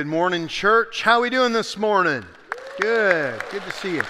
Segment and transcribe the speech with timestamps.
[0.00, 1.02] good morning, church.
[1.02, 2.24] How are we doing this morning?
[2.80, 3.38] Good.
[3.50, 4.02] Good to see you.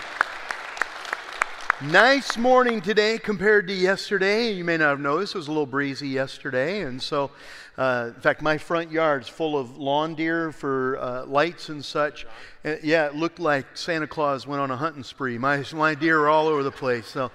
[1.82, 4.52] Nice morning today compared to yesterday.
[4.52, 7.32] You may not have noticed it was a little breezy yesterday, and so,
[7.76, 12.24] uh, in fact, my front yard's full of lawn deer for uh, lights and such.
[12.64, 15.38] Uh, yeah, it looked like Santa Claus went on a hunting spree.
[15.38, 17.08] My my deer are all over the place.
[17.08, 17.32] So.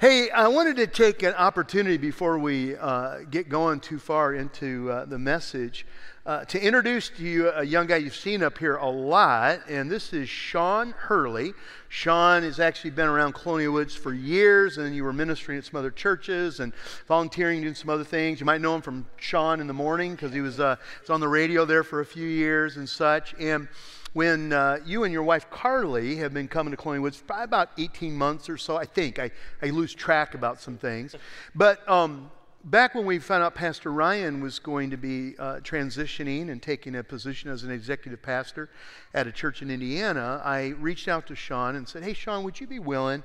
[0.00, 4.90] Hey, I wanted to take an opportunity before we uh, get going too far into
[4.90, 5.84] uh, the message
[6.24, 9.90] uh, to introduce to you a young guy you've seen up here a lot, and
[9.90, 11.52] this is Sean Hurley.
[11.90, 15.78] Sean has actually been around Colonial Woods for years, and you were ministering at some
[15.78, 16.72] other churches and
[17.06, 18.40] volunteering, doing some other things.
[18.40, 21.20] You might know him from Sean in the morning because he was, uh, was on
[21.20, 23.34] the radio there for a few years and such.
[23.38, 23.68] And
[24.12, 27.70] when uh, you and your wife Carly have been coming to Colonial Woods for about
[27.78, 29.18] 18 months or so, I think.
[29.18, 29.30] I,
[29.62, 31.14] I lose track about some things.
[31.54, 32.30] But um,
[32.64, 36.96] back when we found out Pastor Ryan was going to be uh, transitioning and taking
[36.96, 38.68] a position as an executive pastor
[39.14, 42.60] at a church in Indiana, I reached out to Sean and said, Hey, Sean, would
[42.60, 43.22] you be willing?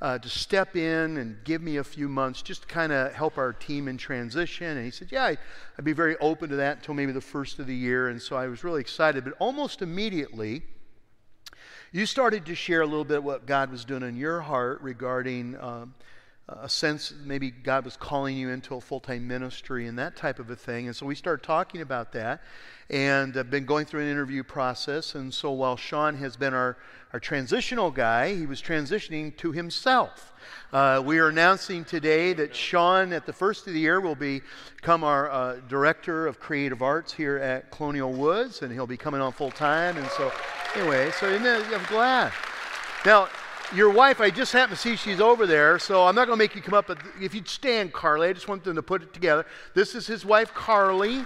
[0.00, 3.36] Uh, to step in and give me a few months just to kind of help
[3.36, 4.76] our team in transition.
[4.76, 5.36] And he said, Yeah, I,
[5.76, 8.08] would be very open to that until maybe the first of the year.
[8.08, 9.24] And so I was really excited.
[9.24, 10.62] But almost immediately,
[11.90, 15.58] you started to share a little bit what God was doing in your heart regarding
[15.58, 15.94] um,
[16.48, 20.38] a sense maybe God was calling you into a full time ministry and that type
[20.38, 20.86] of a thing.
[20.86, 22.42] And so we started talking about that
[22.90, 25.14] and I've been going through an interview process.
[25.14, 26.78] And so while Sean has been our,
[27.12, 30.32] our transitional guy, he was transitioning to himself.
[30.72, 35.02] Uh, we are announcing today that Sean, at the first of the year, will become
[35.02, 39.32] our uh, director of creative arts here at Colonial Woods, and he'll be coming on
[39.32, 39.96] full time.
[39.96, 40.30] And so,
[40.76, 42.32] anyway, so I'm glad.
[43.06, 43.28] Now,
[43.74, 46.42] your wife, I just happen to see she's over there, so I'm not going to
[46.42, 46.86] make you come up.
[46.86, 49.46] But if you'd stand, Carly, I just want them to put it together.
[49.74, 51.24] This is his wife, Carly.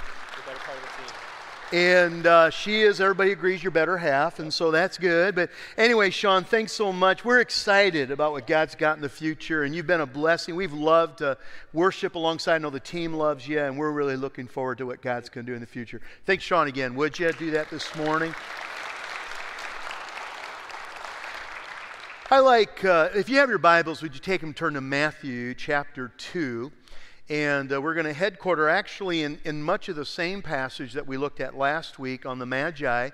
[1.72, 5.34] And uh, she is, everybody agrees, your better half, and so that's good.
[5.34, 7.24] But anyway, Sean, thanks so much.
[7.24, 10.54] We're excited about what God's got in the future, and you've been a blessing.
[10.54, 11.38] We've loved to
[11.72, 12.56] worship alongside.
[12.56, 15.46] I know the team loves you, and we're really looking forward to what God's going
[15.46, 16.02] to do in the future.
[16.26, 16.94] Thanks, Sean, again.
[16.96, 18.34] Would you do that this morning?
[22.30, 25.54] I like, uh, if you have your Bibles, would you take them turn to Matthew
[25.54, 26.70] chapter 2?
[27.32, 31.06] And uh, we're going to headquarter actually in, in much of the same passage that
[31.06, 33.08] we looked at last week on the Magi.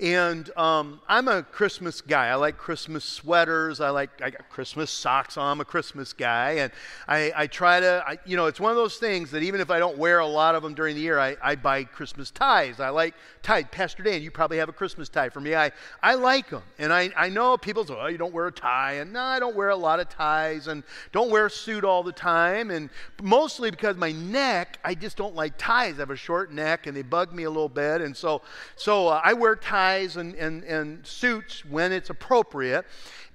[0.00, 2.28] And um, I'm a Christmas guy.
[2.28, 3.82] I like Christmas sweaters.
[3.82, 5.52] I like I got Christmas socks on.
[5.52, 6.72] I'm a Christmas guy, and
[7.06, 8.02] I, I try to.
[8.06, 10.26] I, you know, it's one of those things that even if I don't wear a
[10.26, 12.80] lot of them during the year, I, I buy Christmas ties.
[12.80, 13.64] I like ties.
[13.70, 15.28] Pastor Dan, you probably have a Christmas tie.
[15.28, 15.70] For me, I
[16.02, 18.94] I like them, and I I know people say, oh, you don't wear a tie,
[18.94, 22.02] and no, I don't wear a lot of ties, and don't wear a suit all
[22.02, 22.88] the time, and
[23.22, 25.96] mostly because my neck, I just don't like ties.
[25.96, 28.40] I have a short neck, and they bug me a little bit, and so
[28.76, 32.84] so uh, I wear ties ties and, and, and suits when it's appropriate.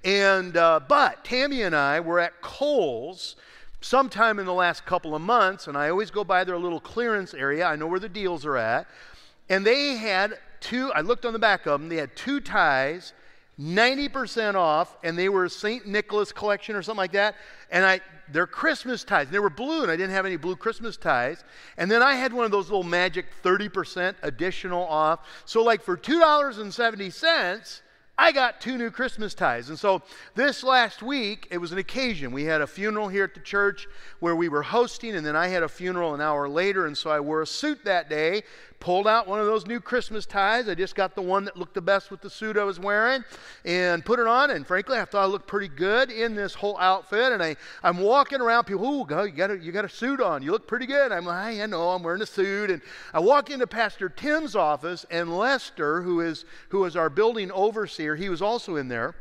[0.04, 3.36] And, uh, but Tammy and I were at Kohl's
[3.80, 7.34] sometime in the last couple of months, and I always go by their little clearance
[7.34, 7.66] area.
[7.66, 8.86] I know where the deals are at.
[9.48, 13.12] And they had two, I looked on the back of them, they had two ties
[13.58, 15.86] 90% off, and they were a St.
[15.86, 17.36] Nicholas collection or something like that.
[17.70, 18.00] And I,
[18.30, 19.26] they're Christmas ties.
[19.26, 21.42] And they were blue, and I didn't have any blue Christmas ties.
[21.78, 25.20] And then I had one of those little magic 30% additional off.
[25.46, 27.80] So, like for $2.70,
[28.18, 29.68] I got two new Christmas ties.
[29.68, 30.00] And so
[30.34, 32.32] this last week, it was an occasion.
[32.32, 33.86] We had a funeral here at the church
[34.20, 36.86] where we were hosting, and then I had a funeral an hour later.
[36.86, 38.42] And so I wore a suit that day
[38.86, 40.68] pulled out one of those new Christmas ties.
[40.68, 43.24] I just got the one that looked the best with the suit I was wearing
[43.64, 44.52] and put it on.
[44.52, 47.32] And frankly, I thought I looked pretty good in this whole outfit.
[47.32, 50.40] And I, I'm walking around, people, oh, you got, a, you got a suit on.
[50.40, 51.10] You look pretty good.
[51.10, 52.70] I'm like, ah, I know, I'm wearing a suit.
[52.70, 52.80] And
[53.12, 58.14] I walk into Pastor Tim's office, and Lester, who is, who is our building overseer,
[58.14, 59.16] he was also in there.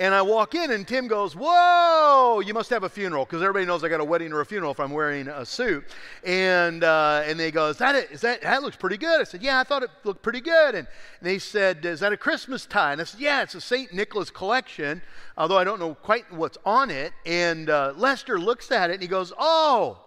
[0.00, 3.66] And I walk in, and Tim goes, Whoa, you must have a funeral, because everybody
[3.66, 5.84] knows I got a wedding or a funeral if I'm wearing a suit.
[6.24, 8.12] And, uh, and they go, is that, it?
[8.12, 9.20] Is that, that looks pretty good.
[9.20, 10.76] I said, Yeah, I thought it looked pretty good.
[10.76, 10.86] And,
[11.20, 12.92] they said, Is that a Christmas tie?
[12.92, 13.92] And I said, Yeah, it's a St.
[13.92, 15.02] Nicholas collection,
[15.36, 17.12] although I don't know quite what's on it.
[17.26, 19.98] And uh, Lester looks at it and he goes, Oh,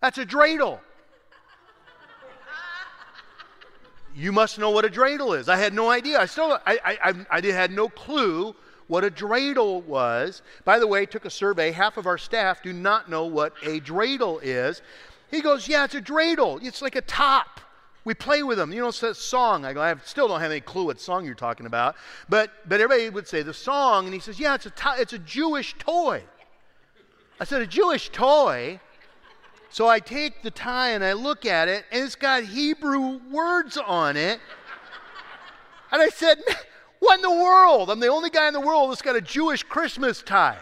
[0.00, 0.80] that's a dreidel.
[4.14, 5.50] you must know what a dreidel is.
[5.50, 6.18] I had no idea.
[6.18, 8.56] I still, I, I, I, I had no clue
[8.90, 10.42] what a dreidel was.
[10.64, 11.70] By the way, took a survey.
[11.70, 14.82] Half of our staff do not know what a dreidel is.
[15.30, 16.60] He goes, Yeah, it's a dreidel.
[16.60, 17.60] It's like a top.
[18.04, 18.72] We play with them.
[18.72, 19.64] You know, it's a song.
[19.64, 21.94] I go, I still don't have any clue what song you're talking about.
[22.28, 25.12] But, but everybody would say the song, and he says, Yeah, it's a, to- it's
[25.12, 26.24] a Jewish toy.
[27.38, 28.80] I said, A Jewish toy?
[29.68, 33.76] So I take the tie and I look at it, and it's got Hebrew words
[33.76, 34.40] on it.
[35.92, 36.42] And I said,
[37.00, 37.90] What in the world?
[37.90, 40.58] I'm the only guy in the world that's got a Jewish Christmas tie.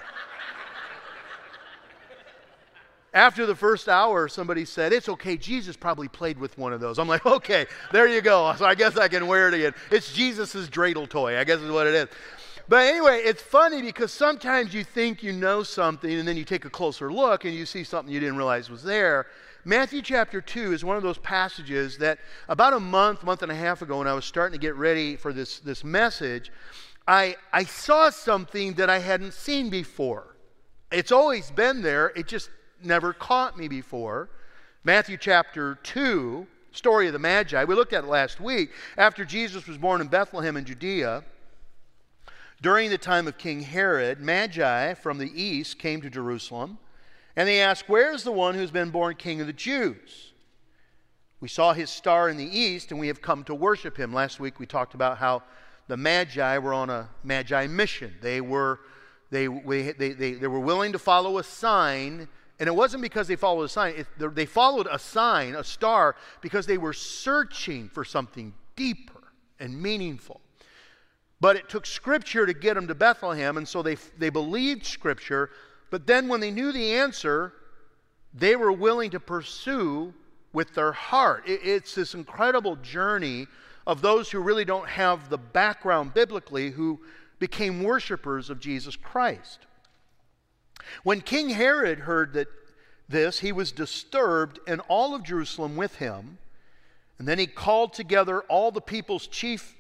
[3.12, 6.98] After the first hour, somebody said, It's okay, Jesus probably played with one of those.
[6.98, 8.54] I'm like, Okay, there you go.
[8.56, 9.74] So I guess I can wear it again.
[9.90, 12.08] It's Jesus' dreidel toy, I guess is what it is.
[12.68, 16.66] But anyway, it's funny because sometimes you think you know something and then you take
[16.66, 19.26] a closer look and you see something you didn't realize was there.
[19.64, 23.54] Matthew chapter 2 is one of those passages that about a month, month and a
[23.54, 26.52] half ago, when I was starting to get ready for this, this message,
[27.06, 30.36] I, I saw something that I hadn't seen before.
[30.92, 32.50] It's always been there, it just
[32.82, 34.28] never caught me before.
[34.84, 38.70] Matthew chapter 2, story of the Magi, we looked at it last week.
[38.98, 41.24] After Jesus was born in Bethlehem in Judea,
[42.60, 46.78] during the time of King Herod, Magi from the east came to Jerusalem,
[47.36, 50.32] and they asked, Where is the one who's been born king of the Jews?
[51.40, 54.12] We saw his star in the east, and we have come to worship him.
[54.12, 55.44] Last week we talked about how
[55.86, 58.14] the Magi were on a Magi mission.
[58.20, 58.80] They were,
[59.30, 62.28] they, they, they, they were willing to follow a sign,
[62.58, 63.94] and it wasn't because they followed a sign.
[63.98, 69.80] It, they followed a sign, a star, because they were searching for something deeper and
[69.80, 70.40] meaningful.
[71.40, 75.50] But it took Scripture to get them to Bethlehem, and so they, they believed Scripture.
[75.90, 77.52] But then when they knew the answer,
[78.34, 80.12] they were willing to pursue
[80.52, 81.44] with their heart.
[81.46, 83.46] It, it's this incredible journey
[83.86, 87.00] of those who really don't have the background biblically who
[87.38, 89.60] became worshipers of Jesus Christ.
[91.04, 92.48] When King Herod heard that
[93.08, 96.38] this, he was disturbed, and all of Jerusalem with him.
[97.18, 99.74] And then he called together all the people's chief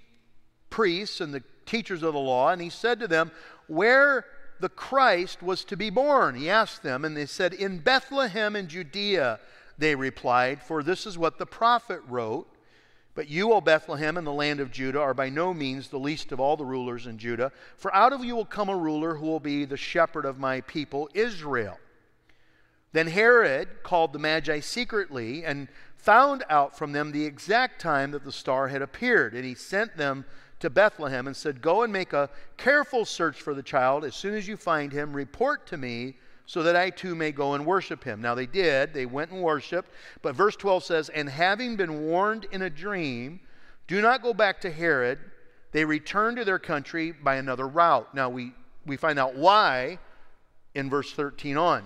[0.70, 3.30] priests and the teachers of the law, and he said to them,
[3.66, 4.24] Where
[4.60, 6.34] the Christ was to be born?
[6.34, 9.40] He asked them, and they said, In Bethlehem in Judea,
[9.76, 12.48] they replied, For this is what the prophet wrote.
[13.14, 16.30] But you, O Bethlehem, in the land of Judah, are by no means the least
[16.30, 19.26] of all the rulers in Judah, for out of you will come a ruler who
[19.26, 21.80] will be the shepherd of my people, Israel.
[22.92, 28.24] Then Herod called the Magi secretly and found out from them the exact time that
[28.24, 30.24] the star had appeared, and he sent them
[30.60, 34.04] to Bethlehem and said, Go and make a careful search for the child.
[34.04, 36.16] As soon as you find him, report to me
[36.46, 38.22] so that I too may go and worship him.
[38.22, 39.90] Now they did, they went and worshiped.
[40.22, 43.40] But verse 12 says, And having been warned in a dream,
[43.86, 45.18] do not go back to Herod.
[45.72, 48.14] They returned to their country by another route.
[48.14, 48.54] Now we,
[48.86, 49.98] we find out why
[50.74, 51.84] in verse 13 on.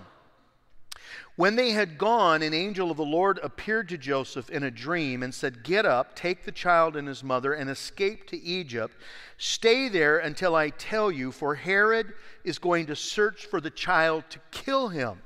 [1.35, 5.23] When they had gone, an angel of the Lord appeared to Joseph in a dream
[5.23, 8.95] and said, Get up, take the child and his mother, and escape to Egypt.
[9.39, 12.13] Stay there until I tell you, for Herod
[12.43, 15.23] is going to search for the child to kill him.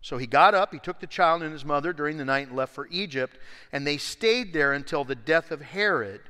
[0.00, 2.56] So he got up, he took the child and his mother during the night and
[2.56, 3.36] left for Egypt,
[3.72, 6.22] and they stayed there until the death of Herod.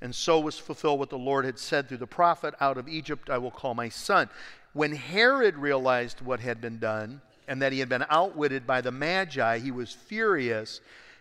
[0.00, 3.30] And so was fulfilled what the Lord had said through the prophet Out of Egypt
[3.30, 4.28] I will call my son.
[4.72, 7.20] When Herod realized what had been done,
[7.52, 10.80] and that he had been outwitted by the Magi, he was furious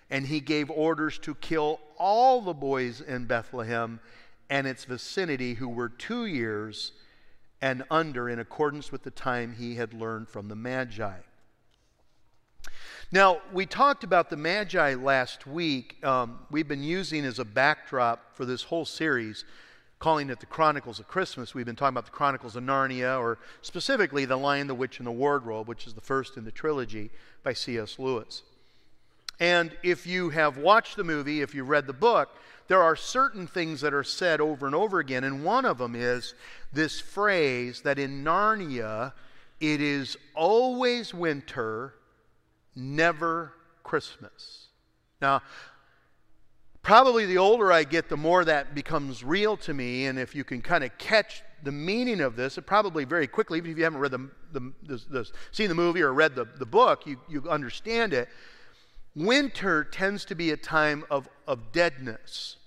[0.09, 3.99] and he gave orders to kill all the boys in Bethlehem
[4.49, 6.93] and its vicinity who were two years
[7.61, 11.17] and under, in accordance with the time he had learned from the Magi.
[13.11, 15.97] Now, we talked about the Magi last week.
[16.01, 19.43] Um, we've been using as a backdrop for this whole series
[20.01, 23.37] calling it the Chronicles of Christmas, we've been talking about the Chronicles of Narnia, or
[23.61, 27.11] specifically The Lion, the Witch, and the Wardrobe, which is the first in the trilogy
[27.43, 27.99] by C.S.
[27.99, 28.41] Lewis.
[29.39, 32.29] And if you have watched the movie, if you've read the book,
[32.67, 35.23] there are certain things that are said over and over again.
[35.23, 36.33] And one of them is
[36.73, 39.13] this phrase that in Narnia,
[39.59, 41.93] it is always winter,
[42.75, 43.53] never
[43.83, 44.65] Christmas.
[45.21, 45.43] Now,
[46.83, 50.07] Probably the older I get, the more that becomes real to me.
[50.07, 53.59] And if you can kind of catch the meaning of this, it probably very quickly,
[53.59, 56.45] even if you haven't read the, the, the, the seen the movie or read the,
[56.57, 58.29] the book, you, you understand it.
[59.15, 62.57] Winter tends to be a time of, of deadness.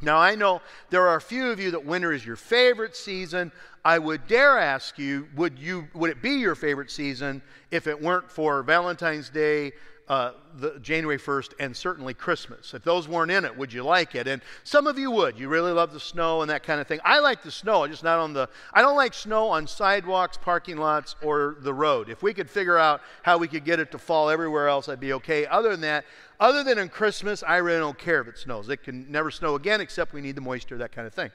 [0.00, 3.50] Now, I know there are a few of you that winter is your favorite season.
[3.84, 8.00] I would dare ask you, would, you, would it be your favorite season if it
[8.00, 9.72] weren't for Valentine's Day,
[10.08, 12.72] uh, the January 1st and certainly Christmas.
[12.72, 14.26] If those weren't in it, would you like it?
[14.26, 15.38] And some of you would.
[15.38, 17.00] You really love the snow and that kind of thing.
[17.04, 18.48] I like the snow, just not on the.
[18.72, 22.08] I don't like snow on sidewalks, parking lots, or the road.
[22.08, 24.98] If we could figure out how we could get it to fall everywhere else, I'd
[24.98, 25.44] be okay.
[25.44, 26.06] Other than that,
[26.40, 28.68] other than in Christmas, I really don't care if it snows.
[28.70, 31.30] It can never snow again, except we need the moisture, that kind of thing.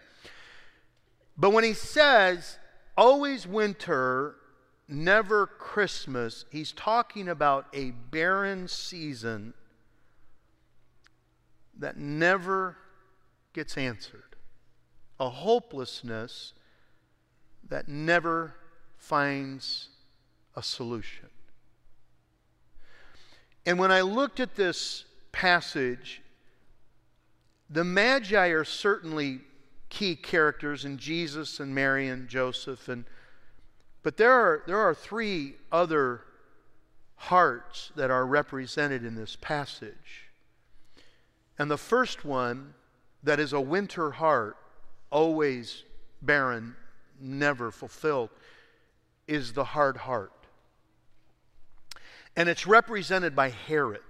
[1.38, 2.58] But when he says,
[2.98, 4.36] always winter,
[4.88, 9.54] never Christmas, he's talking about a barren season
[11.78, 12.78] that never
[13.54, 14.36] gets answered,
[15.20, 16.54] a hopelessness
[17.70, 18.56] that never
[18.98, 19.90] finds
[20.56, 21.28] a solution.
[23.66, 26.22] And when I looked at this passage,
[27.70, 29.42] the Magi are certainly
[29.90, 33.06] key characters in Jesus and Mary and Joseph and
[34.04, 36.22] but there are there are three other
[37.16, 40.30] hearts that are represented in this passage.
[41.58, 42.74] And the first one
[43.24, 44.58] that is a winter heart,
[45.10, 45.84] always
[46.22, 46.76] barren,
[47.20, 48.30] never fulfilled,
[49.28, 50.34] is the hard heart.
[52.36, 54.02] And it's represented by Herod.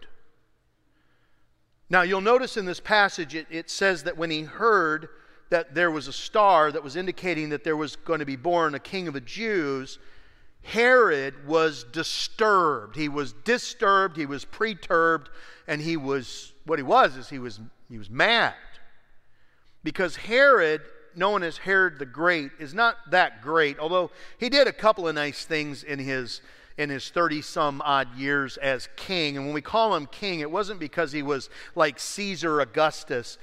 [1.89, 5.09] Now, you'll notice in this passage it, it says that when he heard
[5.53, 8.73] that there was a star that was indicating that there was going to be born
[8.73, 9.99] a king of the Jews,
[10.63, 12.95] Herod was disturbed.
[12.95, 15.29] He was disturbed, he was perturbed,
[15.67, 18.55] and he was, what he was is he was, he was mad.
[19.83, 20.81] Because Herod,
[21.15, 25.13] known as Herod the Great, is not that great, although he did a couple of
[25.13, 26.41] nice things in his
[26.75, 29.37] in his 30 some odd years as king.
[29.37, 33.37] And when we call him king, it wasn't because he was like Caesar Augustus.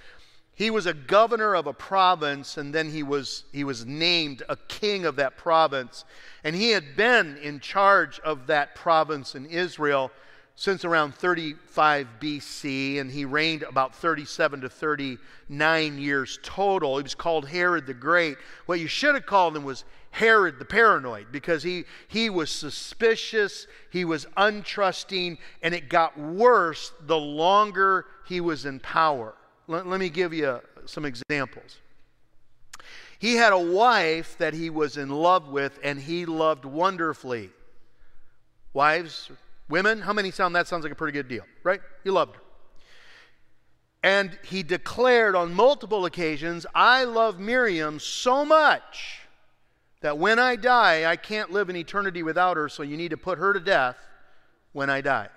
[0.61, 4.57] He was a governor of a province, and then he was, he was named a
[4.57, 6.05] king of that province.
[6.45, 10.11] And he had been in charge of that province in Israel
[10.57, 16.99] since around 35 BC, and he reigned about 37 to 39 years total.
[16.99, 18.37] He was called Herod the Great.
[18.67, 23.67] What you should have called him was Herod the paranoid because he, he was suspicious,
[23.89, 29.35] he was untrusting, and it got worse the longer he was in power.
[29.71, 31.79] Let, let me give you some examples.
[33.21, 37.51] He had a wife that he was in love with and he loved wonderfully.
[38.73, 39.31] Wives,
[39.69, 41.81] women, how many sound that sounds like a pretty good deal, right?
[42.03, 42.43] He loved her.
[44.03, 49.21] And he declared on multiple occasions, I love Miriam so much
[50.01, 53.17] that when I die, I can't live in eternity without her, so you need to
[53.17, 53.99] put her to death
[54.73, 55.29] when I die.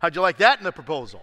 [0.00, 1.22] How'd you like that in the proposal?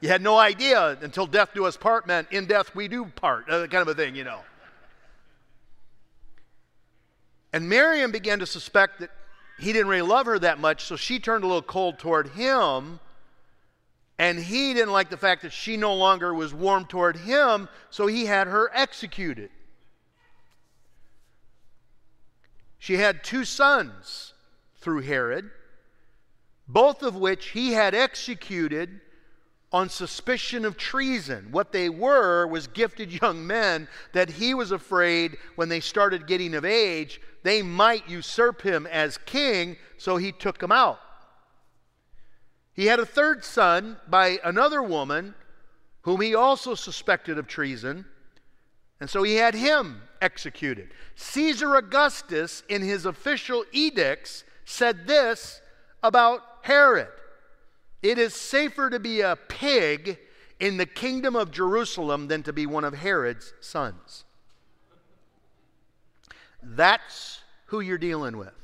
[0.00, 3.50] You had no idea until death do us part meant in death we do part,
[3.50, 4.40] uh, kind of a thing, you know.
[7.52, 9.10] And Miriam began to suspect that
[9.58, 12.98] he didn't really love her that much, so she turned a little cold toward him.
[14.18, 18.06] And he didn't like the fact that she no longer was warm toward him, so
[18.06, 19.50] he had her executed.
[22.78, 24.32] She had two sons
[24.76, 25.50] through Herod,
[26.66, 29.00] both of which he had executed
[29.72, 31.48] on suspicion of treason.
[31.50, 36.54] What they were was gifted young men that he was afraid when they started getting
[36.54, 40.98] of age, they might usurp him as king, so he took them out.
[42.72, 45.34] He had a third son by another woman
[46.02, 48.06] whom he also suspected of treason,
[49.00, 50.90] and so he had him executed.
[51.14, 55.60] Caesar Augustus, in his official edicts, said this
[56.02, 57.08] about Herod
[58.02, 60.18] it is safer to be a pig
[60.58, 64.24] in the kingdom of Jerusalem than to be one of Herod's sons.
[66.62, 68.54] That's who you're dealing with.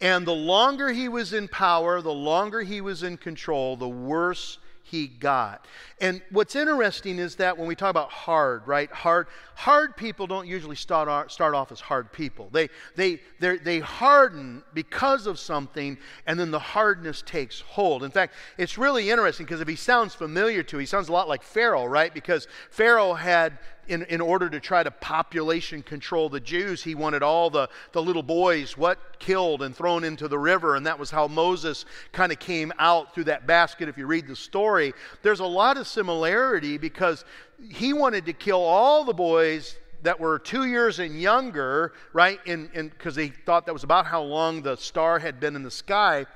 [0.00, 4.58] And the longer he was in power, the longer he was in control, the worse
[4.90, 5.66] he got.
[6.00, 8.90] And what's interesting is that when we talk about hard, right?
[8.90, 12.48] Hard, hard people don't usually start start off as hard people.
[12.50, 18.02] They, they, they harden because of something, and then the hardness takes hold.
[18.02, 21.12] In fact, it's really interesting because if he sounds familiar to, you, he sounds a
[21.12, 22.12] lot like Pharaoh, right?
[22.12, 23.58] Because Pharaoh had
[23.90, 28.00] in, in order to try to population control the Jews, he wanted all the, the
[28.00, 30.76] little boys, what killed and thrown into the river.
[30.76, 33.88] And that was how Moses kind of came out through that basket.
[33.88, 37.24] If you read the story, there's a lot of similarity because
[37.68, 42.38] he wanted to kill all the boys that were two years and younger, right?
[42.44, 46.26] Because he thought that was about how long the star had been in the sky.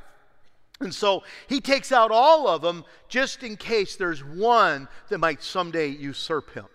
[0.80, 5.40] And so he takes out all of them just in case there's one that might
[5.40, 6.66] someday usurp him.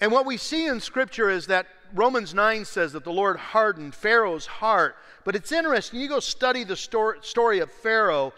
[0.00, 3.94] And what we see in Scripture is that Romans 9 says that the Lord hardened
[3.94, 4.96] Pharaoh's heart.
[5.24, 8.32] But it's interesting, you go study the story of Pharaoh.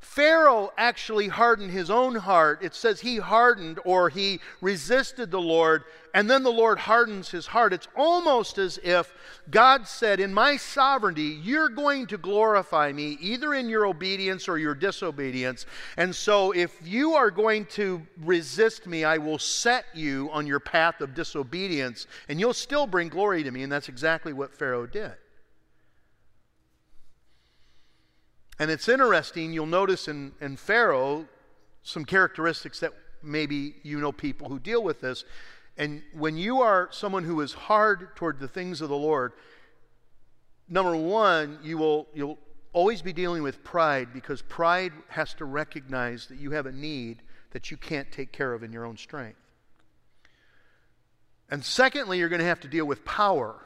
[0.00, 2.60] Pharaoh actually hardened his own heart.
[2.62, 5.84] It says he hardened or he resisted the Lord,
[6.16, 7.74] and then the Lord hardens his heart.
[7.74, 9.12] It's almost as if
[9.50, 14.56] God said, In my sovereignty, you're going to glorify me either in your obedience or
[14.56, 15.66] your disobedience.
[15.98, 20.58] And so, if you are going to resist me, I will set you on your
[20.58, 23.62] path of disobedience, and you'll still bring glory to me.
[23.62, 25.12] And that's exactly what Pharaoh did.
[28.58, 31.26] And it's interesting, you'll notice in, in Pharaoh
[31.82, 35.26] some characteristics that maybe you know people who deal with this.
[35.76, 39.32] And when you are someone who is hard toward the things of the Lord,
[40.68, 42.38] number one, you will you'll
[42.72, 47.22] always be dealing with pride because pride has to recognize that you have a need
[47.52, 49.38] that you can't take care of in your own strength.
[51.48, 53.64] And secondly, you're going to have to deal with power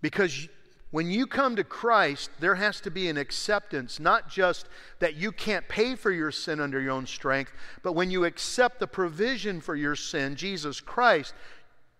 [0.00, 0.48] because
[0.90, 4.66] when you come to Christ, there has to be an acceptance, not just
[4.98, 8.80] that you can't pay for your sin under your own strength, but when you accept
[8.80, 11.32] the provision for your sin, Jesus Christ,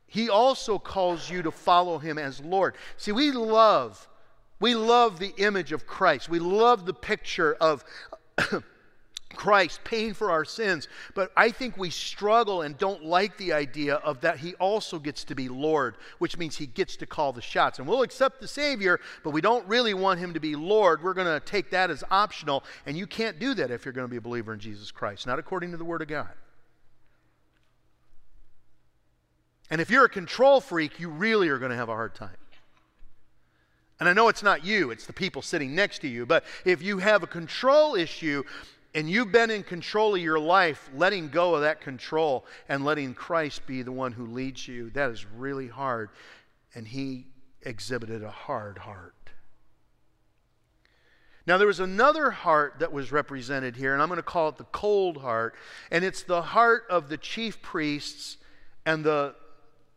[0.06, 2.74] He also calls you to follow Him as Lord.
[2.96, 4.08] See, we love,
[4.58, 6.28] we love the image of Christ.
[6.28, 7.84] We love the picture of
[9.34, 10.88] Christ paying for our sins.
[11.14, 15.24] But I think we struggle and don't like the idea of that he also gets
[15.24, 17.78] to be Lord, which means he gets to call the shots.
[17.78, 21.02] And we'll accept the Savior, but we don't really want him to be Lord.
[21.02, 22.64] We're going to take that as optional.
[22.86, 25.26] And you can't do that if you're going to be a believer in Jesus Christ,
[25.26, 26.32] not according to the Word of God.
[29.70, 32.36] And if you're a control freak, you really are going to have a hard time.
[34.00, 36.26] And I know it's not you, it's the people sitting next to you.
[36.26, 38.42] But if you have a control issue,
[38.94, 43.14] and you've been in control of your life, letting go of that control and letting
[43.14, 46.10] Christ be the one who leads you, that is really hard.
[46.74, 47.26] And he
[47.62, 49.14] exhibited a hard heart.
[51.46, 54.56] Now, there was another heart that was represented here, and I'm going to call it
[54.56, 55.54] the cold heart.
[55.90, 58.36] And it's the heart of the chief priests
[58.84, 59.34] and the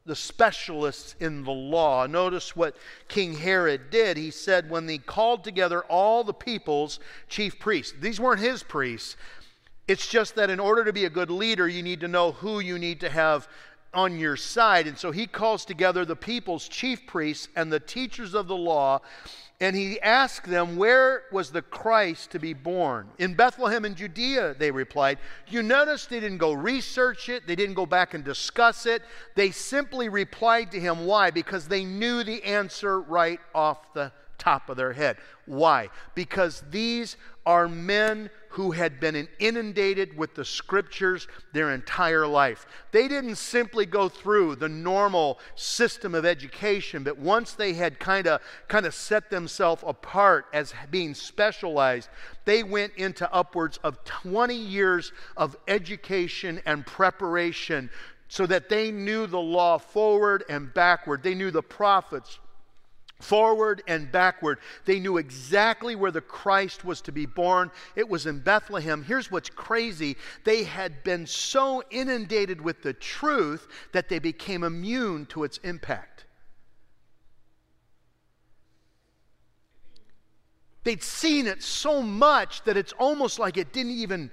[0.06, 2.06] the specialists in the law.
[2.06, 2.76] Notice what
[3.08, 4.18] King Herod did.
[4.18, 9.16] He said, when he called together all the people's chief priests, these weren't his priests.
[9.88, 12.60] It's just that in order to be a good leader, you need to know who
[12.60, 13.48] you need to have
[13.94, 14.88] on your side.
[14.88, 19.02] And so he calls together the people's chief priests and the teachers of the law
[19.60, 23.08] and he asked them, Where was the Christ to be born?
[23.20, 25.20] In Bethlehem in Judea, they replied.
[25.48, 29.04] You notice they didn't go research it, they didn't go back and discuss it.
[29.36, 31.06] They simply replied to him.
[31.06, 31.32] Why?
[31.32, 35.18] Because they knew the answer right off the top of their head.
[35.46, 35.90] Why?
[36.16, 42.68] Because these are men who had been inundated with the scriptures their entire life.
[42.92, 48.28] They didn't simply go through the normal system of education, but once they had kind
[48.28, 52.10] of kind of set themselves apart as being specialized,
[52.46, 57.90] they went into upwards of 20 years of education and preparation
[58.28, 61.24] so that they knew the law forward and backward.
[61.24, 62.38] They knew the prophets
[63.24, 64.60] forward and backward.
[64.86, 67.72] They knew exactly where the Christ was to be born.
[67.96, 69.04] It was in Bethlehem.
[69.04, 75.26] Here's what's crazy they had been so inundated with the truth that they became immune
[75.28, 76.26] to its impact.
[80.84, 84.30] They'd seen it so much that it's almost like it didn't even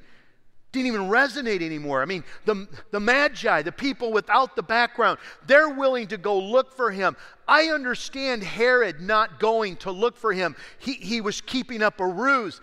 [0.72, 2.00] didn't even resonate anymore.
[2.00, 6.76] I mean, the, the Magi, the people without the background, they're willing to go look
[6.76, 7.16] for him.
[7.48, 12.06] I understand Herod not going to look for him, he, he was keeping up a
[12.06, 12.61] ruse.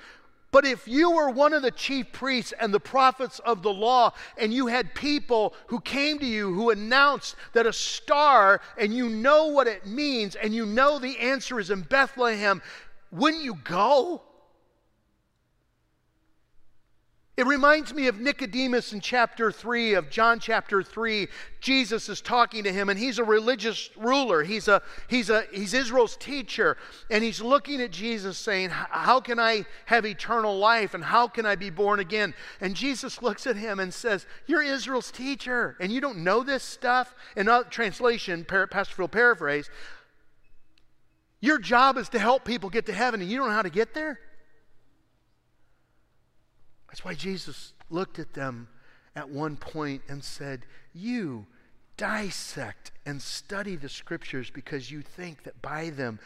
[0.49, 4.13] But if you were one of the chief priests and the prophets of the law,
[4.37, 9.09] and you had people who came to you who announced that a star, and you
[9.09, 12.61] know what it means, and you know the answer is in Bethlehem,
[13.11, 14.21] wouldn't you go?
[17.37, 21.27] It reminds me of Nicodemus in chapter 3 of John chapter 3.
[21.61, 24.43] Jesus is talking to him and he's a religious ruler.
[24.43, 26.77] He's a he's a he's Israel's teacher
[27.11, 31.45] and he's looking at Jesus saying, "How can I have eternal life and how can
[31.45, 35.91] I be born again?" And Jesus looks at him and says, "You're Israel's teacher and
[35.91, 39.69] you don't know this stuff?" In a translation, Pastor Phil paraphrase,
[41.39, 43.69] your job is to help people get to heaven and you don't know how to
[43.69, 44.19] get there?
[46.97, 48.69] That's why Jesus looked at them
[49.15, 51.45] at one point and said, You
[51.95, 56.19] dissect and study the scriptures because you think that by them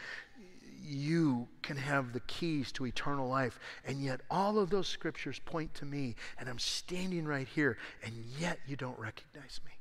[0.82, 3.60] you can have the keys to eternal life.
[3.84, 8.14] And yet, all of those scriptures point to me, and I'm standing right here, and
[8.40, 9.72] yet you don't recognize me.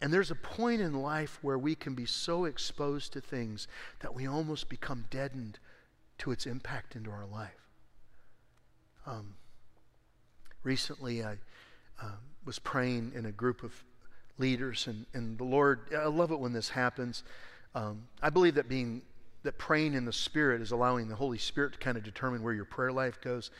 [0.00, 3.68] And there's a point in life where we can be so exposed to things
[4.00, 5.58] that we almost become deadened
[6.18, 7.68] to its impact into our life.
[9.06, 9.34] Um,
[10.62, 11.36] recently, I
[12.02, 13.72] uh, was praying in a group of
[14.38, 17.22] leaders, and, and the Lord, I love it when this happens.
[17.74, 19.02] Um, I believe that being
[19.46, 22.52] that praying in the Spirit is allowing the Holy Spirit to kind of determine where
[22.52, 23.52] your prayer life goes.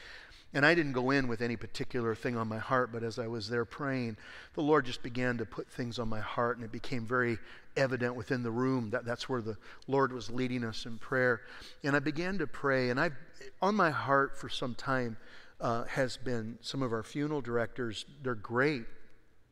[0.56, 3.26] And I didn't go in with any particular thing on my heart, but as I
[3.26, 4.16] was there praying,
[4.54, 7.36] the Lord just began to put things on my heart, and it became very
[7.76, 11.42] evident within the room that that's where the Lord was leading us in prayer.
[11.84, 13.10] And I began to pray, and I,
[13.60, 15.18] on my heart for some time,
[15.60, 18.06] uh, has been some of our funeral directors.
[18.22, 18.84] They're great,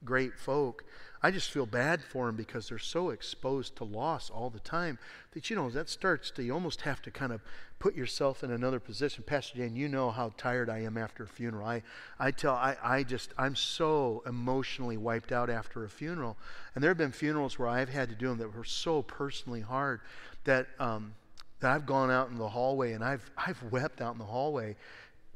[0.07, 0.85] great folk.
[1.25, 4.99] I just feel bad for them because they're so exposed to loss all the time
[5.33, 7.41] that, you know, that starts to, you almost have to kind of
[7.79, 9.25] put yourself in another position.
[9.27, 11.67] Pastor Jan, you know how tired I am after a funeral.
[11.67, 11.83] I,
[12.21, 16.37] I tell, I, I just, I'm so emotionally wiped out after a funeral.
[16.75, 19.63] And there have been funerals where I've had to do them that were so personally
[19.63, 20.03] hard
[20.45, 21.15] that, um,
[21.61, 24.77] that I've gone out in the hallway and I've, I've wept out in the hallway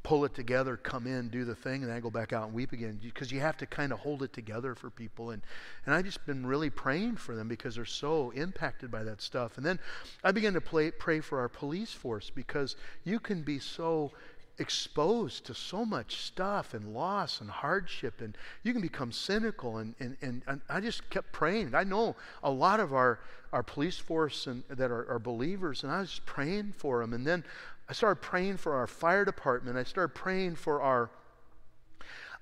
[0.02, 2.54] pull it together, come in, do the thing, and then I go back out and
[2.54, 2.98] weep again.
[3.02, 5.30] Because you have to kind of hold it together for people.
[5.30, 5.42] And,
[5.86, 9.56] and I've just been really praying for them because they're so impacted by that stuff.
[9.56, 9.78] And then
[10.24, 14.12] I began to play, pray for our police force because you can be so
[14.58, 19.94] exposed to so much stuff and loss and hardship and you can become cynical and,
[20.00, 23.20] and, and, and i just kept praying i know a lot of our,
[23.52, 27.24] our police force and, that are, are believers and i was praying for them and
[27.24, 27.44] then
[27.88, 29.78] I started praying for our fire department.
[29.78, 31.10] I started praying for our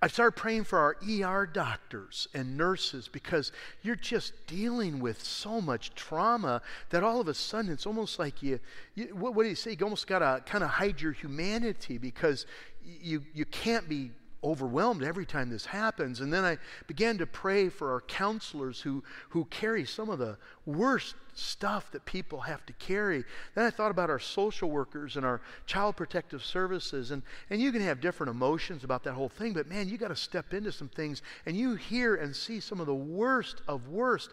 [0.03, 3.51] I started praying for our ER doctors and nurses because
[3.83, 8.43] you're just dealing with so much trauma that all of a sudden it's almost like
[8.43, 8.61] you,
[8.95, 9.71] you what, what do you say?
[9.71, 12.45] You almost got to kind of hide your humanity because
[12.85, 14.11] you, you can't be
[14.47, 16.21] overwhelmed every time this happens.
[16.21, 20.39] And then I began to pray for our counselors who, who carry some of the
[20.65, 23.25] worst stuff that people have to carry.
[23.55, 27.11] Then I thought about our social workers and our child protective services.
[27.11, 30.09] And, and you can have different emotions about that whole thing, but man, you got
[30.09, 33.89] to step into some things and you hear and see some of the worst of
[33.89, 34.31] worst.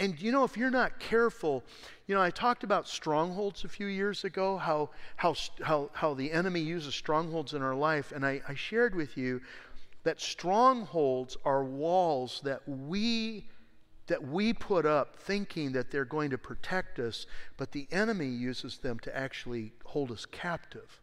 [0.00, 1.62] And you know, if you're not careful,
[2.06, 6.32] you know, I talked about strongholds a few years ago, how, how, how, how the
[6.32, 8.10] enemy uses strongholds in our life.
[8.10, 9.42] And I, I shared with you
[10.04, 13.46] that strongholds are walls that we
[14.06, 18.78] that we put up thinking that they're going to protect us, but the enemy uses
[18.78, 21.00] them to actually hold us captive.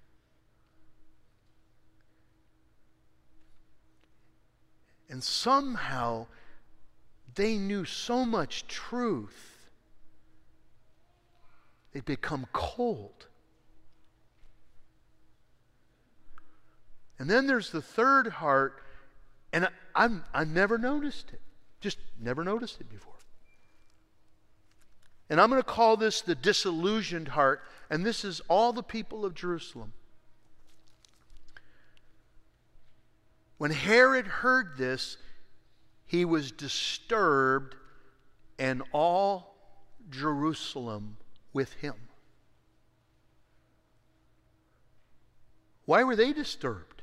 [5.10, 6.28] And somehow
[7.38, 9.70] they knew so much truth,
[11.94, 13.28] they'd become cold.
[17.20, 18.82] And then there's the third heart,
[19.54, 21.42] and I, am I never noticed it.
[21.80, 23.14] Just never noticed it before.
[25.30, 29.26] And I'm going to call this the disillusioned heart, and this is all the people
[29.26, 29.94] of Jerusalem.
[33.58, 35.18] When Herod heard this,
[36.08, 37.76] he was disturbed,
[38.58, 39.56] and all
[40.10, 41.18] Jerusalem
[41.54, 41.96] with him.
[45.86, 47.02] Why were they disturbed?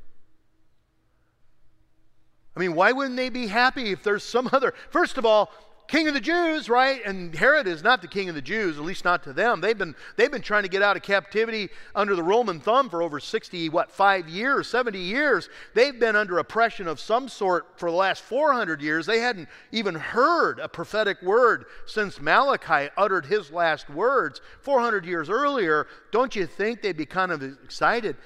[2.56, 4.74] I mean, why wouldn't they be happy if there's some other?
[4.90, 5.50] First of all,
[5.86, 7.04] king of the Jews, right?
[7.04, 9.60] And Herod is not the king of the Jews, at least not to them.
[9.60, 13.02] They've been, they've been trying to get out of captivity under the Roman thumb for
[13.02, 15.48] over 60, what, five years, 70 years.
[15.74, 19.06] They've been under oppression of some sort for the last 400 years.
[19.06, 25.28] They hadn't even heard a prophetic word since Malachi uttered his last words 400 years
[25.28, 25.86] earlier.
[26.12, 28.16] Don't you think they'd be kind of excited?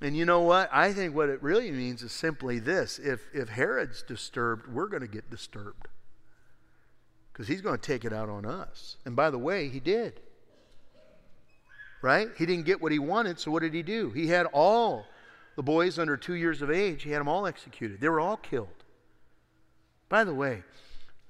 [0.00, 0.68] And you know what?
[0.72, 5.02] I think what it really means is simply this if, if Herod's disturbed, we're going
[5.02, 5.88] to get disturbed
[7.32, 8.96] because he's going to take it out on us.
[9.04, 10.20] And by the way, he did.
[12.02, 12.28] Right?
[12.36, 14.10] He didn't get what he wanted, so what did he do?
[14.10, 15.06] He had all
[15.56, 18.00] the boys under two years of age, he had them all executed.
[18.00, 18.68] They were all killed.
[20.08, 20.62] By the way,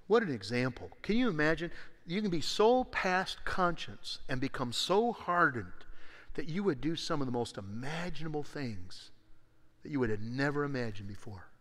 [0.06, 0.90] what an example.
[1.02, 1.70] Can you imagine?
[2.06, 5.72] You can be so past conscience and become so hardened
[6.34, 9.10] that you would do some of the most imaginable things
[9.82, 11.51] that you would have never imagined before.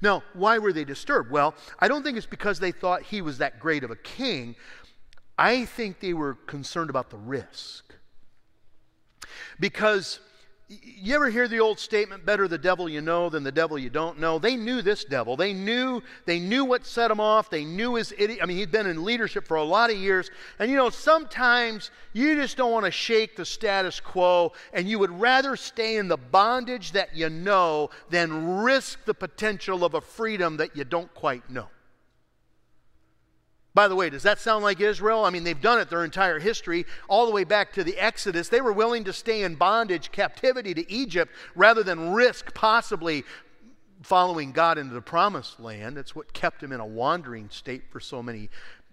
[0.00, 1.30] Now, why were they disturbed?
[1.30, 4.56] Well, I don't think it's because they thought he was that great of a king.
[5.38, 7.94] I think they were concerned about the risk.
[9.58, 10.20] Because
[10.68, 13.90] you ever hear the old statement better the devil you know than the devil you
[13.90, 15.36] don't know they knew this devil.
[15.36, 17.50] They knew they knew what set him off.
[17.50, 20.30] They knew his idiot i mean he'd been in leadership for a lot of years.
[20.58, 24.98] And you know sometimes you just don't want to shake the status quo and you
[24.98, 30.00] would rather stay in the bondage that you know than risk the potential of a
[30.00, 31.68] freedom that you don't quite know
[33.74, 35.24] by the way, does that sound like Israel?
[35.24, 38.48] I mean, they've done it their entire history, all the way back to the Exodus.
[38.48, 43.24] They were willing to stay in bondage, captivity to Egypt, rather than risk possibly
[44.02, 45.96] following God into the promised land.
[45.96, 48.48] That's what kept them in a wandering state for so many.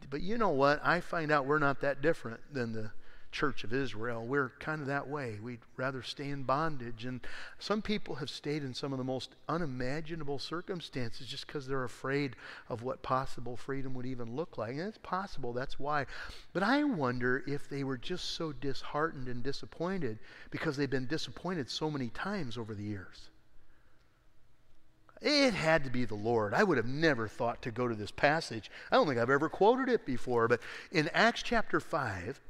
[0.09, 0.81] But you know what?
[0.83, 2.91] I find out we're not that different than the
[3.31, 4.25] church of Israel.
[4.25, 5.39] We're kind of that way.
[5.41, 7.05] We'd rather stay in bondage.
[7.05, 7.21] And
[7.59, 12.35] some people have stayed in some of the most unimaginable circumstances just because they're afraid
[12.69, 14.71] of what possible freedom would even look like.
[14.71, 16.05] And it's possible, that's why.
[16.53, 21.69] But I wonder if they were just so disheartened and disappointed because they've been disappointed
[21.69, 23.29] so many times over the years.
[25.21, 26.53] It had to be the Lord.
[26.55, 28.71] I would have never thought to go to this passage.
[28.91, 32.41] I don't think I've ever quoted it before, but in Acts chapter 5,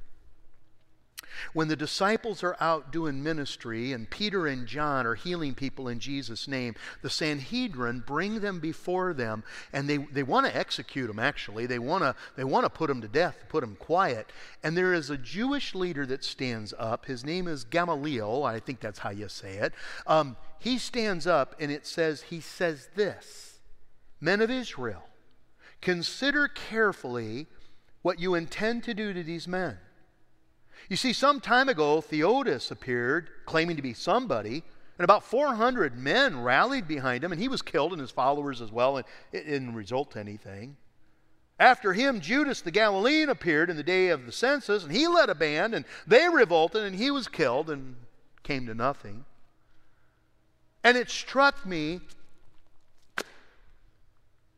[1.53, 5.99] when the disciples are out doing ministry and Peter and John are healing people in
[5.99, 11.19] Jesus' name, the Sanhedrin bring them before them and they, they want to execute them,
[11.19, 11.65] actually.
[11.65, 14.31] They want to they wanna put them to death, put them quiet.
[14.63, 17.05] And there is a Jewish leader that stands up.
[17.05, 18.43] His name is Gamaliel.
[18.43, 19.73] I think that's how you say it.
[20.07, 23.59] Um, he stands up and it says, he says this
[24.19, 25.03] Men of Israel,
[25.81, 27.47] consider carefully
[28.01, 29.77] what you intend to do to these men.
[30.91, 34.61] You see, some time ago, Theudas appeared claiming to be somebody,
[34.97, 38.73] and about 400 men rallied behind him, and he was killed and his followers as
[38.73, 40.75] well, and it didn't result to anything.
[41.57, 45.29] After him, Judas the Galilean appeared in the day of the census, and he led
[45.29, 47.95] a band, and they revolted, and he was killed and
[48.43, 49.23] came to nothing.
[50.83, 52.01] And it struck me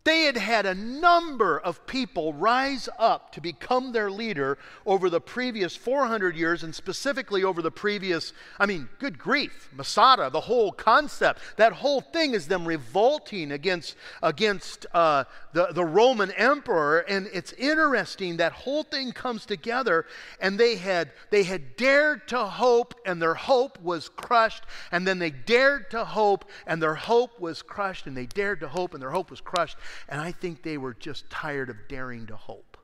[0.03, 5.21] they had had a number of people rise up to become their leader over the
[5.21, 10.73] previous 400 years, and specifically over the previous, I mean, good grief, Masada, the whole
[10.73, 11.39] concept.
[11.55, 16.99] That whole thing is them revolting against, against uh, the, the Roman emperor.
[16.99, 20.05] And it's interesting, that whole thing comes together,
[20.39, 24.63] and they had, they had dared to hope, and their hope was crushed.
[24.91, 28.67] And then they dared to hope, and their hope was crushed, and they dared to
[28.67, 29.77] hope, and their hope was crushed.
[30.09, 32.77] And I think they were just tired of daring to hope.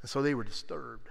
[0.00, 1.09] And so they were disturbed.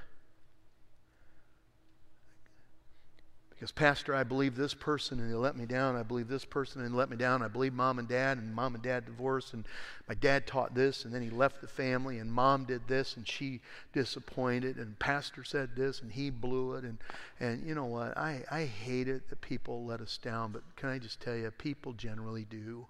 [3.59, 5.97] Because, Pastor, I believe this person and they let me down.
[5.97, 7.41] I believe this person and let me down.
[7.41, 9.65] I believe mom and dad and mom and dad divorced and
[10.07, 13.27] my dad taught this and then he left the family and mom did this and
[13.27, 13.59] she
[13.91, 16.85] disappointed and pastor said this and he blew it.
[16.85, 16.99] And,
[17.41, 18.17] and you know what?
[18.17, 21.51] I, I hate it that people let us down, but can I just tell you,
[21.51, 22.87] people generally do.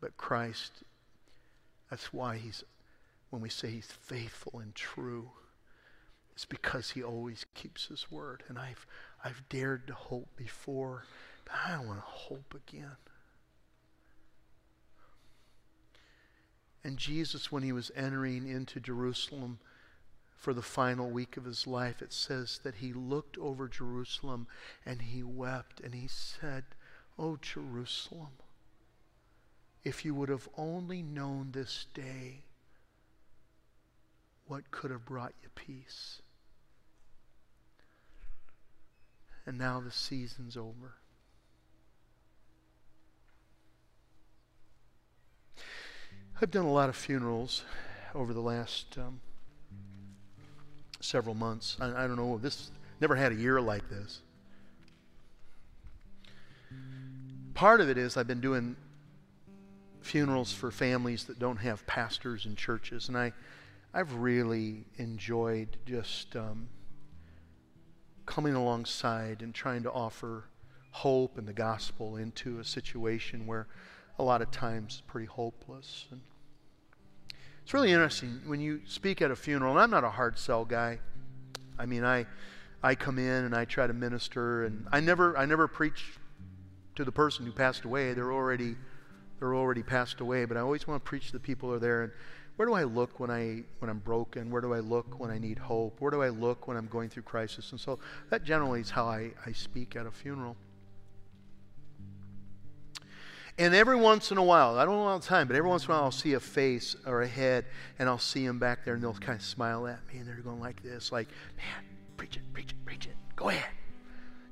[0.00, 0.72] But Christ,
[1.88, 2.64] that's why he's,
[3.30, 5.30] when we say he's faithful and true,
[6.36, 8.42] it's because he always keeps his word.
[8.48, 8.86] And I've,
[9.24, 11.04] I've dared to hope before,
[11.44, 12.96] but I want to hope again.
[16.84, 19.58] And Jesus, when he was entering into Jerusalem
[20.36, 24.46] for the final week of his life, it says that he looked over Jerusalem
[24.84, 26.64] and he wept and he said,
[27.18, 28.38] Oh, Jerusalem,
[29.82, 32.42] if you would have only known this day
[34.46, 36.22] what could have brought you peace.
[39.46, 40.94] And now the season's over.
[46.40, 47.62] I've done a lot of funerals
[48.14, 49.20] over the last um,
[51.00, 51.76] several months.
[51.80, 54.20] I, I don't know, this never had a year like this.
[57.54, 58.76] Part of it is I've been doing
[60.02, 63.32] funerals for families that don't have pastors and churches, and I,
[63.94, 66.68] I've really enjoyed just um,
[68.26, 70.44] coming alongside and trying to offer
[70.90, 73.66] hope and the gospel into a situation where
[74.18, 76.06] a lot of times it's pretty hopeless.
[76.10, 76.20] And
[77.62, 80.64] it's really interesting when you speak at a funeral, and I'm not a hard sell
[80.64, 80.98] guy.
[81.78, 82.26] I mean, I
[82.82, 86.18] I come in and I try to minister, and I never I never preach
[86.94, 88.12] to the person who passed away.
[88.14, 88.76] They're already
[89.38, 91.78] they're already passed away, but I always want to preach to the people who are
[91.78, 92.02] there.
[92.04, 92.12] And
[92.56, 94.50] where do I look when I when I'm broken?
[94.50, 96.00] Where do I look when I need hope?
[96.00, 97.70] Where do I look when I'm going through crisis?
[97.70, 97.98] And so
[98.30, 100.56] that generally is how I, I speak at a funeral.
[103.58, 105.84] And every once in a while, I don't know all the time, but every once
[105.84, 107.64] in a while I'll see a face or a head
[107.98, 110.36] and I'll see them back there and they'll kind of smile at me and they're
[110.36, 111.84] going like this, like, man,
[112.18, 113.16] preach it, preach it, preach it.
[113.34, 113.70] Go ahead.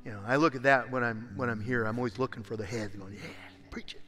[0.05, 1.85] You know, I look at that when I'm when I'm here.
[1.85, 3.21] I'm always looking for the head going, yeah,
[3.71, 4.04] preach it.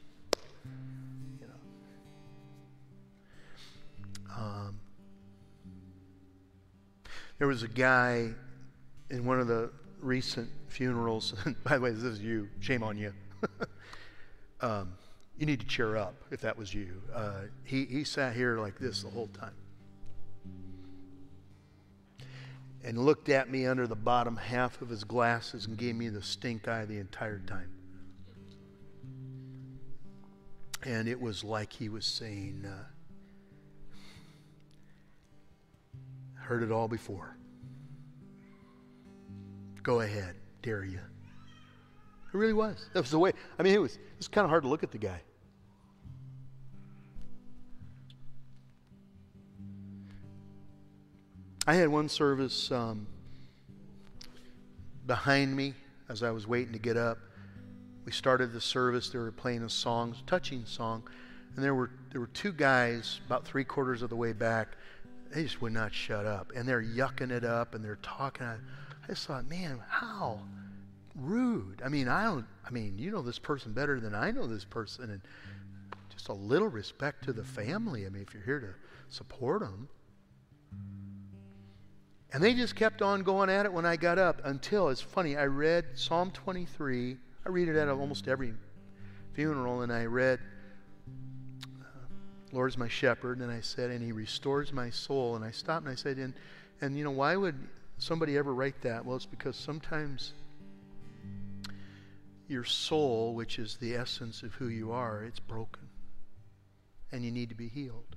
[4.36, 4.80] Um,
[7.38, 8.30] there was a guy
[9.10, 9.70] in one of the
[10.00, 11.34] recent funerals.
[11.64, 12.48] by the way, this is you.
[12.60, 13.12] Shame on you.
[14.60, 14.94] um,
[15.38, 17.02] you need to cheer up if that was you.
[17.14, 19.54] Uh, he, he sat here like this the whole time
[22.86, 26.22] and looked at me under the bottom half of his glasses and gave me the
[26.22, 27.68] stink eye the entire time.
[30.84, 32.84] And it was like he was saying, uh,
[36.46, 37.36] Heard it all before.
[39.82, 41.00] Go ahead, dare you.
[42.32, 42.86] It really was.
[42.92, 43.32] That was the way.
[43.58, 45.20] I mean, it was, it was kind of hard to look at the guy.
[51.66, 53.08] I had one service um,
[55.04, 55.74] behind me
[56.08, 57.18] as I was waiting to get up.
[58.04, 59.10] We started the service.
[59.10, 61.02] They were playing a song, a touching song,
[61.56, 64.76] and there were there were two guys about three quarters of the way back.
[65.32, 68.46] They just would not shut up, and they're yucking it up, and they're talking.
[68.46, 68.56] I
[69.08, 70.40] just thought, man, how
[71.14, 71.82] rude.
[71.84, 72.46] I mean, I don't.
[72.66, 75.20] I mean, you know this person better than I know this person, and
[76.12, 78.06] just a little respect to the family.
[78.06, 79.88] I mean, if you're here to support them.
[82.32, 85.36] And they just kept on going at it when I got up until, it's funny,
[85.36, 87.16] I read Psalm 23.
[87.44, 88.52] I read it at almost every
[89.32, 90.40] funeral, and I read,
[92.52, 95.36] Lord's my shepherd, and I said, and he restores my soul.
[95.36, 96.34] And I stopped and I said, and,
[96.80, 97.56] and you know, why would
[97.98, 99.04] somebody ever write that?
[99.04, 100.32] Well, it's because sometimes
[102.48, 105.88] your soul, which is the essence of who you are, it's broken.
[107.12, 108.16] And you need to be healed.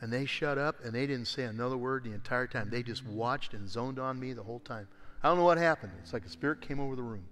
[0.00, 2.68] And they shut up and they didn't say another word the entire time.
[2.70, 4.88] They just watched and zoned on me the whole time.
[5.22, 5.92] I don't know what happened.
[6.02, 7.24] It's like a spirit came over the room.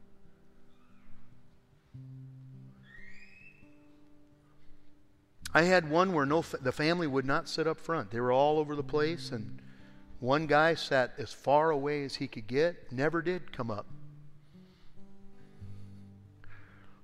[5.55, 8.11] I had one where no the family would not sit up front.
[8.11, 9.61] They were all over the place and
[10.21, 13.87] one guy sat as far away as he could get, never did come up.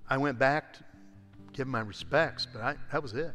[0.09, 0.83] I went back to
[1.51, 3.33] give my respects, but I, that was it.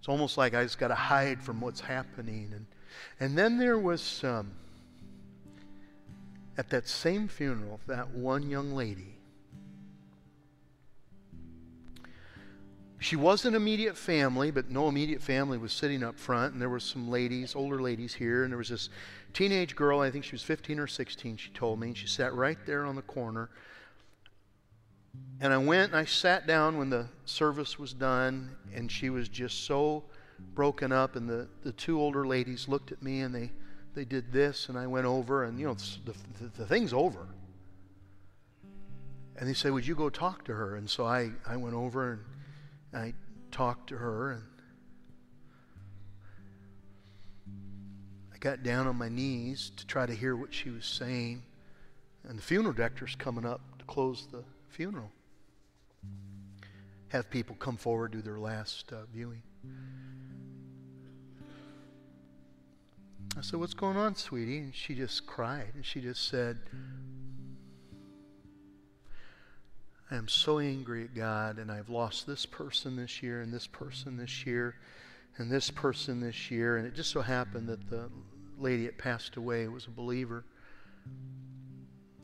[0.00, 2.50] It's almost like I just got to hide from what's happening.
[2.52, 2.66] And,
[3.20, 4.50] and then there was, um,
[6.58, 9.14] at that same funeral, that one young lady.
[13.04, 16.54] She was an immediate family, but no immediate family was sitting up front.
[16.54, 18.44] And there were some ladies, older ladies here.
[18.44, 18.88] And there was this
[19.34, 21.88] teenage girl, I think she was 15 or 16, she told me.
[21.88, 23.50] And she sat right there on the corner
[25.40, 29.28] and I went and I sat down when the service was done, and she was
[29.28, 30.04] just so
[30.54, 31.16] broken up.
[31.16, 33.50] And the, the two older ladies looked at me and they,
[33.94, 37.26] they did this, and I went over, and you know, the, the, the thing's over.
[39.36, 40.76] And they said, Would you go talk to her?
[40.76, 42.20] And so I, I went over and
[42.94, 43.14] I
[43.50, 44.42] talked to her, and
[48.32, 51.42] I got down on my knees to try to hear what she was saying.
[52.28, 55.10] And the funeral director's coming up to close the funeral.
[57.08, 59.42] Have people come forward, do their last uh, viewing.
[63.36, 64.58] I said, What's going on, sweetie?
[64.58, 65.72] And she just cried.
[65.74, 66.58] And she just said,
[70.14, 73.66] I am so angry at God, and I've lost this person this year, and this
[73.66, 74.76] person this year,
[75.38, 76.76] and this person this year.
[76.76, 78.08] And it just so happened that the
[78.56, 80.44] lady that passed away was a believer.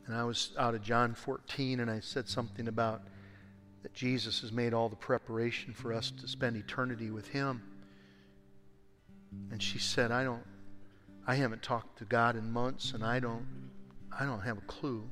[0.07, 3.01] And I was out of John 14, and I said something about
[3.83, 7.61] that Jesus has made all the preparation for us to spend eternity with Him.
[9.51, 10.45] And she said, I don't,
[11.27, 13.45] I haven't talked to God in months, and I don't,
[14.17, 15.09] I don't have a clue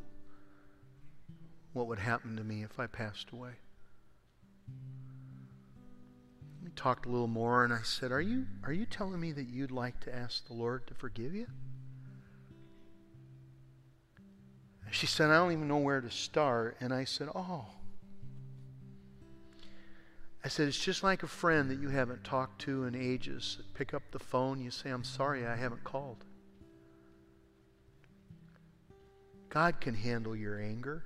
[1.79, 3.51] what would happen to me if I passed away.
[6.61, 9.47] We talked a little more, and I said, Are you, are you telling me that
[9.47, 11.47] you'd like to ask the Lord to forgive you?
[14.91, 16.75] She said, I don't even know where to start.
[16.81, 17.67] And I said, Oh.
[20.43, 23.59] I said, It's just like a friend that you haven't talked to in ages.
[23.73, 26.25] Pick up the phone, you say, I'm sorry, I haven't called.
[29.47, 31.05] God can handle your anger.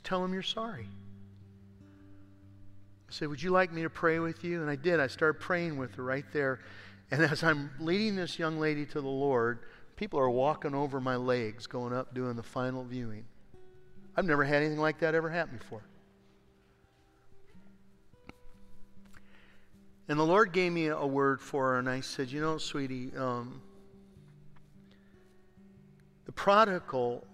[0.00, 0.88] Tell him you're sorry.
[3.08, 4.60] I said, Would you like me to pray with you?
[4.60, 5.00] And I did.
[5.00, 6.60] I started praying with her right there.
[7.10, 9.60] And as I'm leading this young lady to the Lord,
[9.94, 13.24] people are walking over my legs going up doing the final viewing.
[14.16, 15.82] I've never had anything like that ever happen before.
[20.08, 23.12] And the Lord gave me a word for her, and I said, You know, sweetie,
[23.16, 23.60] um,
[26.24, 27.24] the prodigal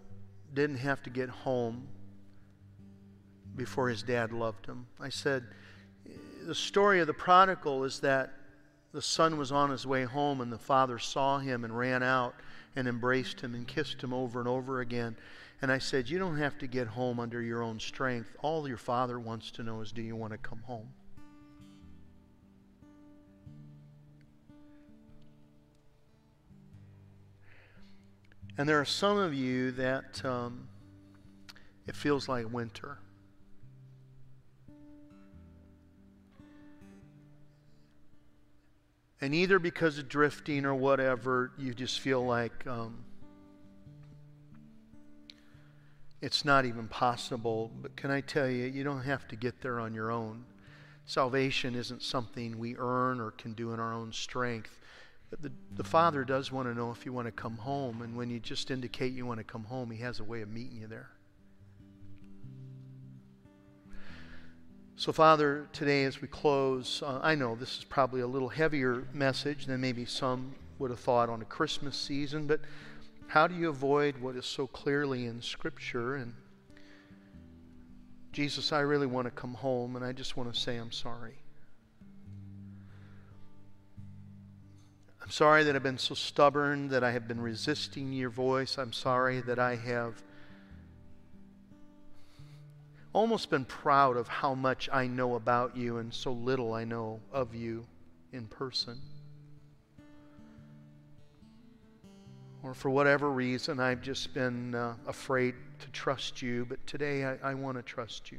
[0.55, 1.87] didn't have to get home
[3.57, 4.87] before his dad loved him.
[5.01, 5.45] I said,
[6.45, 8.33] The story of the prodigal is that
[8.93, 12.35] the son was on his way home, and the father saw him and ran out
[12.77, 15.17] and embraced him and kissed him over and over again.
[15.63, 18.35] And I said, You don't have to get home under your own strength.
[18.43, 20.89] All your father wants to know is, Do you want to come home?
[28.59, 30.69] And there are some of you that um,
[31.87, 32.99] it feels like winter.
[39.23, 43.05] And either because of drifting or whatever, you just feel like um,
[46.20, 47.70] it's not even possible.
[47.81, 50.45] But can I tell you, you don't have to get there on your own.
[51.07, 54.77] Salvation isn't something we earn or can do in our own strength.
[55.31, 58.03] But the, the Father does want to know if you want to come home.
[58.03, 60.49] And when you just indicate you want to come home, He has a way of
[60.49, 61.11] meeting you there.
[65.03, 69.03] So, Father, today as we close, uh, I know this is probably a little heavier
[69.13, 72.61] message than maybe some would have thought on a Christmas season, but
[73.27, 76.15] how do you avoid what is so clearly in Scripture?
[76.15, 76.35] And
[78.31, 81.35] Jesus, I really want to come home, and I just want to say I'm sorry.
[85.21, 88.79] I'm sorry that I've been so stubborn, that I have been resisting your voice.
[88.79, 90.23] I'm sorry that I have
[93.13, 97.21] almost been proud of how much I know about you and so little I know
[97.33, 97.85] of you
[98.33, 98.99] in person.
[102.63, 107.37] Or for whatever reason, I've just been uh, afraid to trust you, but today I,
[107.43, 108.39] I want to trust you.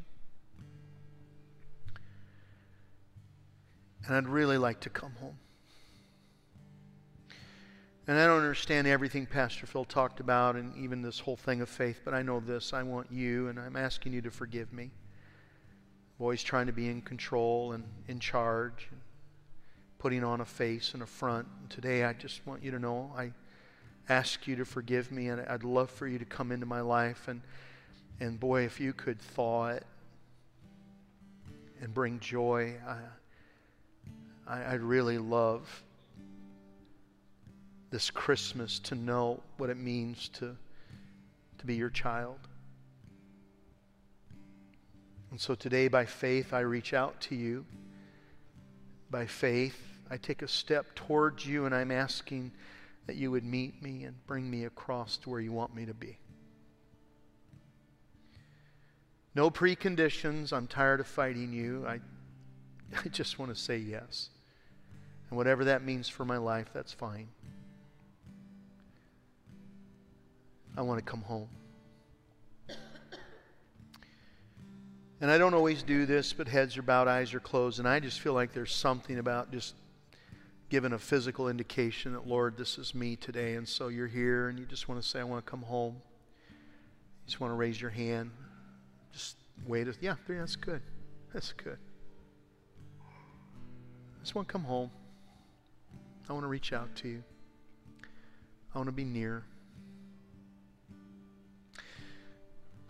[4.06, 5.38] And I'd really like to come home.
[8.06, 11.70] And I don't understand everything Pastor Phil talked about and even this whole thing of
[11.70, 12.74] faith, but I know this.
[12.74, 14.84] I want you, and I'm asking you to forgive me.
[14.84, 19.00] I'm always trying to be in control and in charge, and
[20.00, 21.48] putting on a face and a front.
[21.62, 23.32] And today, I just want you to know I
[24.10, 27.30] ask you to forgive me, and I'd love for you to come into my life.
[27.30, 27.42] And,
[28.20, 29.86] and boy, if you could thaw it
[31.82, 32.98] and bring joy, I,
[34.46, 35.84] I, I'd really love
[37.94, 40.58] this Christmas to know what it means to,
[41.60, 42.40] to be your child.
[45.30, 47.68] And so today, by faith, I reach out to you.
[49.12, 49.80] By faith,
[50.10, 52.52] I take a step towards you, and I'm asking
[53.06, 55.94] that you would meet me and bring me across to where you want me to
[55.94, 56.18] be.
[59.36, 60.52] No preconditions.
[60.52, 61.86] I'm tired of fighting you.
[61.88, 62.00] I,
[63.06, 64.30] I just want to say yes.
[65.30, 67.28] And whatever that means for my life, that's fine.
[70.76, 71.50] I want to come home.
[75.22, 78.02] And I don't always do this, but heads are bowed, eyes are closed, and I
[78.02, 79.76] just feel like there's something about just
[80.74, 83.54] giving a physical indication that, Lord, this is me today.
[83.56, 86.02] And so you're here and you just want to say, I want to come home.
[86.50, 88.32] You just want to raise your hand.
[89.12, 89.88] Just wait.
[90.02, 90.82] Yeah, that's good.
[91.32, 91.78] That's good.
[93.06, 94.90] I just want to come home.
[96.28, 97.24] I want to reach out to you.
[98.74, 99.44] I want to be near.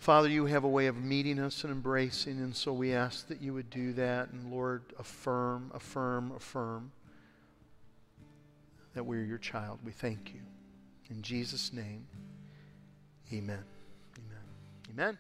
[0.04, 3.42] Father, you have a way of meeting us and embracing, and so we ask that
[3.42, 4.30] you would do that.
[4.34, 6.92] And Lord, affirm, affirm, affirm
[8.96, 9.80] that we're your child.
[9.82, 10.42] We thank you.
[11.10, 12.06] In Jesus' name,
[13.32, 13.64] amen.
[14.18, 14.44] Amen.
[14.92, 15.18] Amen.